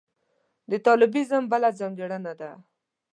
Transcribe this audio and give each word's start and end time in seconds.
د 0.71 0.73
طالبانیزم 0.87 1.43
بله 1.51 1.69
ځانګړنه 1.79 2.33
ده. 2.39 2.51